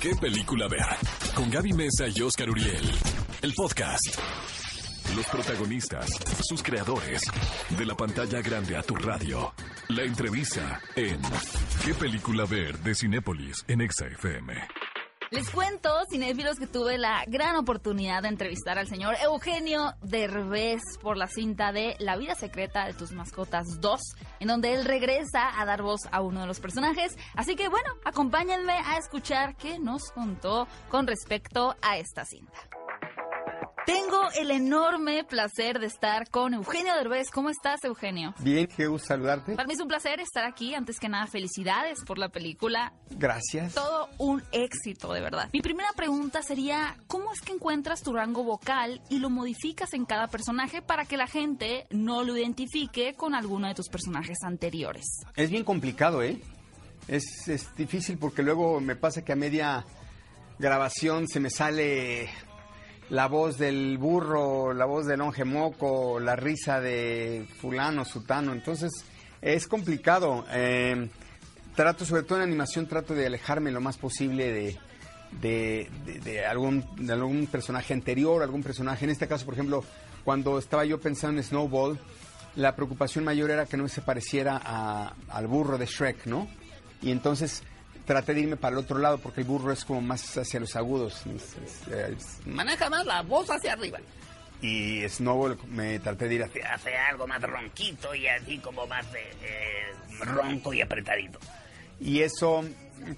[0.00, 0.80] ¿Qué película ver?
[1.34, 2.90] Con Gaby Mesa y Oscar Uriel.
[3.42, 4.18] El podcast.
[5.16, 6.06] Los protagonistas,
[6.48, 7.22] sus creadores.
[7.76, 9.52] De la pantalla grande a tu radio.
[9.88, 11.20] La entrevista en
[11.84, 12.78] ¿Qué película ver?
[12.80, 14.54] de Cinépolis en Exa FM.
[15.30, 21.16] Les cuento, cinéfilos, que tuve la gran oportunidad de entrevistar al señor Eugenio Derbez por
[21.16, 24.00] la cinta de La vida secreta de tus mascotas 2,
[24.38, 27.16] en donde él regresa a dar voz a uno de los personajes.
[27.34, 32.75] Así que bueno, acompáñenme a escuchar qué nos contó con respecto a esta cinta.
[33.86, 37.30] Tengo el enorme placer de estar con Eugenio Derbez.
[37.30, 38.34] ¿Cómo estás, Eugenio?
[38.40, 39.54] Bien, qué gusto saludarte.
[39.54, 40.74] Para mí es un placer estar aquí.
[40.74, 42.92] Antes que nada, felicidades por la película.
[43.10, 43.74] Gracias.
[43.74, 45.48] Todo un éxito, de verdad.
[45.52, 50.04] Mi primera pregunta sería, ¿cómo es que encuentras tu rango vocal y lo modificas en
[50.04, 55.04] cada personaje para que la gente no lo identifique con alguno de tus personajes anteriores?
[55.36, 56.40] Es bien complicado, ¿eh?
[57.06, 59.86] Es, es difícil porque luego me pasa que a media
[60.58, 62.28] grabación se me sale
[63.10, 68.52] la voz del burro, la voz del longe moco, la risa de fulano, sutano.
[68.52, 68.90] Entonces
[69.40, 70.44] es complicado.
[70.52, 71.08] Eh,
[71.74, 74.78] trato, sobre todo en animación, trato de alejarme lo más posible de,
[75.40, 79.04] de, de- de algún, de algún personaje anterior, algún personaje.
[79.04, 79.84] En este caso, por ejemplo,
[80.24, 81.98] cuando estaba yo pensando en Snowball,
[82.56, 86.48] la preocupación mayor era que no se pareciera a- al burro de Shrek, ¿no?
[87.02, 87.62] Y entonces
[88.06, 90.74] traté de irme para el otro lado porque el burro es como más hacia los
[90.76, 91.26] agudos.
[91.26, 93.98] es- es- es- Maneja más la voz hacia arriba.
[94.62, 96.72] y Snowball me traté de ir hacia...
[96.74, 101.38] Hace algo más ronquito y así como más eh, eh, ronco y apretadito.
[102.00, 102.64] Y eso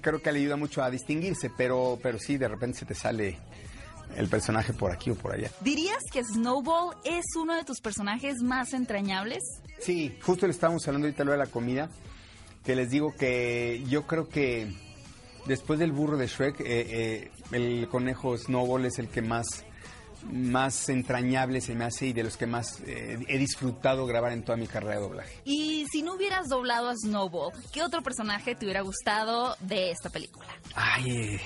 [0.01, 3.37] creo que le ayuda mucho a distinguirse, pero, pero sí, de repente se te sale
[4.17, 5.49] el personaje por aquí o por allá.
[5.61, 9.39] ¿Dirías que Snowball es uno de tus personajes más entrañables?
[9.79, 11.89] Sí, justo le estábamos hablando ahorita lo de la comida,
[12.69, 14.71] que les digo que yo creo que
[15.47, 19.65] después del burro de Shrek, eh, eh, el conejo Snowball es el que más,
[20.31, 24.43] más entrañable se me hace y de los que más eh, he disfrutado grabar en
[24.43, 25.41] toda mi carrera de doblaje.
[25.45, 30.11] Y si no hubieras doblado a Snowball, ¿qué otro personaje te hubiera gustado de esta
[30.11, 30.49] película?
[30.75, 31.41] Ay,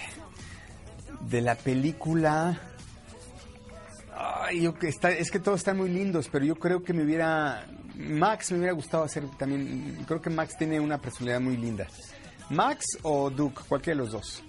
[1.21, 2.59] de la película.
[4.45, 7.03] Ay, yo que está, es que todos están muy lindos, pero yo creo que me
[7.03, 7.65] hubiera.
[7.95, 10.03] Max me hubiera gustado hacer también.
[10.07, 11.87] Creo que Max tiene una personalidad muy linda.
[12.49, 14.43] Max o Duke, cualquiera de los dos.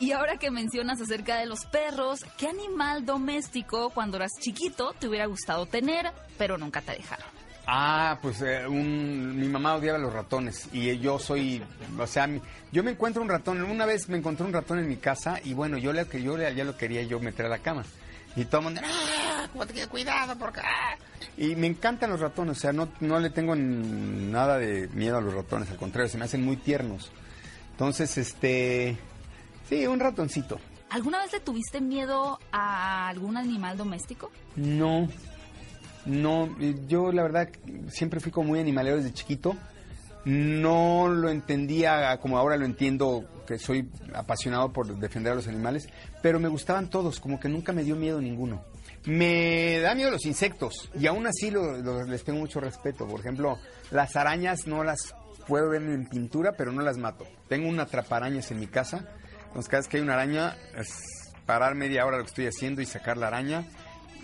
[0.00, 5.08] Y ahora que mencionas acerca de los perros, ¿qué animal doméstico cuando eras chiquito te
[5.08, 7.26] hubiera gustado tener, pero nunca te dejaron?
[7.66, 11.62] Ah, pues eh, un- mi mamá odiaba los ratones y yo soy,
[11.98, 12.40] o sea, mi-
[12.72, 13.60] yo me encuentro un ratón.
[13.62, 16.54] Una vez me encontré un ratón en mi casa y bueno, yo, le, yo le-
[16.54, 17.84] ya lo quería yo meter a la cama.
[18.36, 19.17] Y todo el mundo, Ah,
[19.90, 20.60] cuidado porque...
[20.60, 20.96] ah.
[21.36, 25.20] Y me encantan los ratones, o sea, no, no le tengo nada de miedo a
[25.20, 27.10] los ratones, al contrario, se me hacen muy tiernos.
[27.72, 28.96] Entonces, este,
[29.68, 30.58] sí, un ratoncito.
[30.90, 34.30] ¿Alguna vez le tuviste miedo a algún animal doméstico?
[34.56, 35.08] No,
[36.06, 36.56] no,
[36.88, 37.50] yo la verdad
[37.88, 39.54] siempre fui como muy animalero desde chiquito.
[40.28, 45.88] No lo entendía como ahora lo entiendo, que soy apasionado por defender a los animales,
[46.22, 48.62] pero me gustaban todos, como que nunca me dio miedo ninguno.
[49.06, 53.08] Me da miedo los insectos y aún así les tengo mucho respeto.
[53.08, 53.56] Por ejemplo,
[53.90, 55.14] las arañas no las
[55.46, 57.26] puedo ver en pintura, pero no las mato.
[57.48, 59.08] Tengo una atraparañas en mi casa,
[59.46, 62.82] entonces cada vez que hay una araña es parar media hora lo que estoy haciendo
[62.82, 63.64] y sacar la araña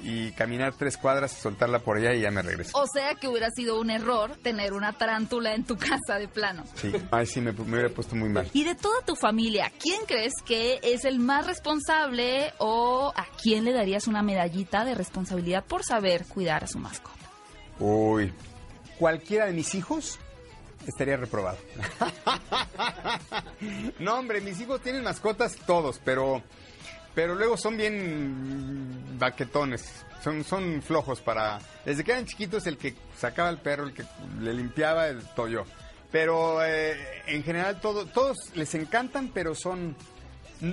[0.03, 2.77] y caminar tres cuadras, soltarla por allá y ya me regreso.
[2.79, 6.65] O sea que hubiera sido un error tener una tarántula en tu casa de plano.
[6.75, 8.49] Sí, ay, sí, me, me hubiera puesto muy mal.
[8.53, 13.65] Y de toda tu familia, ¿quién crees que es el más responsable o a quién
[13.65, 17.15] le darías una medallita de responsabilidad por saber cuidar a su mascota?
[17.79, 18.33] Uy,
[18.99, 20.19] cualquiera de mis hijos
[20.87, 21.59] estaría reprobado.
[23.99, 26.43] no, hombre, mis hijos tienen mascotas todos, pero
[27.15, 30.05] pero luego son bien baquetones.
[30.23, 31.59] Son, son flojos para...
[31.85, 34.05] Desde que eran chiquitos, el que sacaba el perro, el que
[34.41, 35.65] le limpiaba, el todo yo.
[36.11, 39.97] Pero eh, en general todo, todos les encantan, pero son...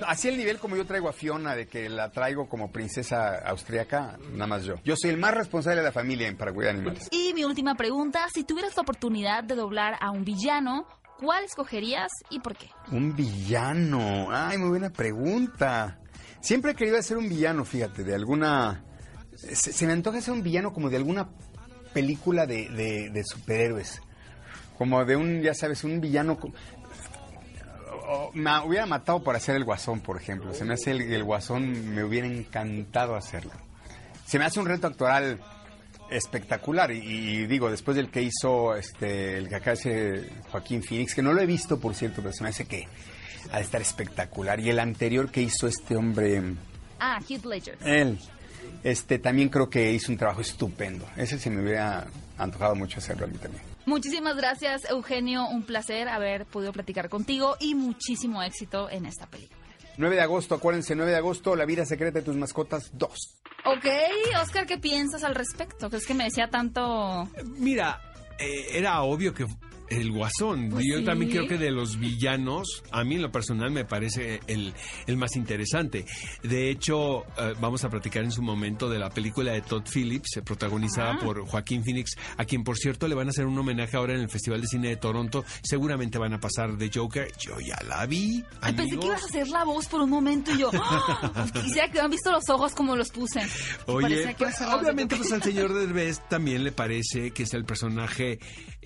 [0.06, 4.16] Así el nivel como yo traigo a Fiona, de que la traigo como princesa austriaca,
[4.30, 4.76] nada más yo.
[4.84, 7.08] Yo soy el más responsable de la familia en para cuidar animales.
[7.10, 10.86] Y mi última pregunta, si tuvieras la oportunidad de doblar a un villano,
[11.18, 12.70] ¿cuál escogerías y por qué?
[12.90, 14.28] Un villano.
[14.30, 15.98] Ay, muy buena pregunta.
[16.42, 18.82] Siempre he querido ser un villano, fíjate, de alguna...
[19.36, 21.28] Se, me antoja ser un villano como de alguna
[21.94, 22.68] película de,
[23.12, 24.02] de- superhéroes.
[24.76, 26.38] Como de un, ya sabes, un villano...
[28.34, 30.52] Me hubiera matado por hacer el guasón, por ejemplo.
[30.52, 33.52] Se me hace el, el guasón, me hubiera encantado hacerlo.
[34.26, 35.40] Se me hace un reto actoral
[36.16, 36.90] espectacular.
[36.92, 41.22] Y, y digo, después del que hizo este el que acá hace Joaquín Phoenix, que
[41.22, 42.86] no lo he visto, por cierto, pero se me hace que
[43.50, 44.60] ha de estar espectacular.
[44.60, 46.42] Y el anterior que hizo este hombre,
[46.98, 47.76] Ah, Heath Ledger.
[47.84, 48.18] él,
[48.84, 51.06] este también creo que hizo un trabajo estupendo.
[51.16, 52.06] Ese se me hubiera
[52.38, 53.62] antojado mucho hacerlo a mí también.
[53.84, 55.48] Muchísimas gracias, Eugenio.
[55.48, 59.58] Un placer haber podido platicar contigo y muchísimo éxito en esta película.
[59.98, 63.10] 9 de agosto, acuérdense, 9 de agosto, La vida secreta de tus mascotas 2.
[63.72, 63.86] Ok,
[64.42, 65.88] Oscar, ¿qué piensas al respecto?
[65.88, 67.28] ¿Crees que me decía tanto?
[67.56, 68.00] Mira,
[68.38, 69.46] eh, era obvio que
[69.98, 70.68] el guasón.
[70.70, 71.04] Pues Yo sí.
[71.04, 74.72] también creo que de los villanos, a mí en lo personal me parece el,
[75.06, 76.04] el más interesante.
[76.42, 80.36] De hecho, eh, vamos a platicar en su momento de la película de Todd Phillips,
[80.36, 81.18] eh, protagonizada Ah.
[81.22, 84.20] por Joaquín Phoenix, a quien por cierto le van a hacer un homenaje ahora en
[84.20, 85.44] el Festival de Cine de Toronto.
[85.62, 87.28] Seguramente van a pasar de Joker.
[87.38, 88.44] Yo ya la vi.
[88.60, 90.70] Ay, pensé que ibas a hacer la voz por un momento y yo.
[90.74, 91.46] ¡ah!
[91.52, 93.40] Quisiera que hubieran visto los ojos como los puse.
[93.86, 98.38] Oye, pues, obviamente pues al señor Derbez también le parece que es el personaje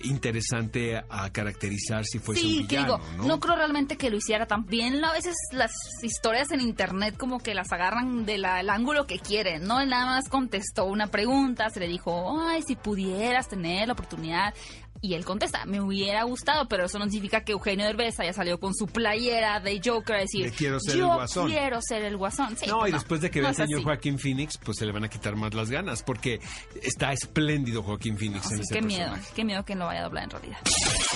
[0.03, 3.27] interesante a caracterizar si fuese Sí, un que villano, digo, ¿no?
[3.27, 3.39] ¿no?
[3.39, 5.03] creo realmente que lo hiciera tan bien.
[5.03, 5.71] A veces las
[6.01, 9.79] historias en internet como que las agarran del ángulo que quieren, ¿no?
[9.79, 14.53] Él nada más contestó una pregunta, se le dijo, ay, si pudieras tener la oportunidad.
[15.01, 18.59] Y él contesta, me hubiera gustado, pero eso no significa que Eugenio Derbez haya salido
[18.59, 21.49] con su playera de Joker a decir, De quiero ser el yo guasón".
[21.49, 22.57] quiero ser el guasón.
[22.57, 23.83] Sí, No, pues y después de que no vea al es señor así.
[23.85, 26.39] Joaquín Phoenix, pues se le van a quitar más las ganas, porque
[26.81, 30.03] está espléndido Joaquín Phoenix en Así, ese qué miedo, qué miedo que no vaya a
[30.03, 30.57] doblar en realidad.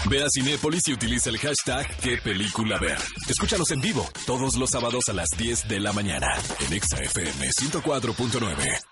[0.09, 2.97] Ve a Cinépolis y utiliza el hashtag qué película ver.
[3.29, 6.27] Escúchanos en vivo todos los sábados a las 10 de la mañana
[6.67, 8.90] en Exa FM 104.9.